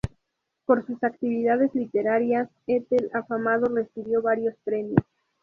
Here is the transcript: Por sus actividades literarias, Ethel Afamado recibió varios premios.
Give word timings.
Por 0.65 0.83
sus 0.87 1.03
actividades 1.03 1.75
literarias, 1.75 2.49
Ethel 2.65 3.11
Afamado 3.13 3.67
recibió 3.71 4.23
varios 4.23 4.55
premios. 4.63 5.05